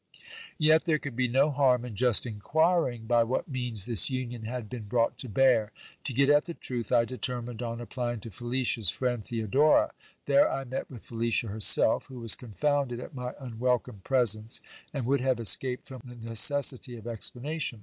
[0.57, 4.67] Yet there could be no harm in just inquiring by what means this union had
[4.67, 5.71] been brought to bear.
[6.05, 9.91] To get at the truth, I determined on applying to Felicia's friend Theodora.
[10.25, 14.59] There I met with Felicia herself, who was confounded at my unwelcome presence,
[14.91, 17.79] and would have escaped from the necessity of explan ation.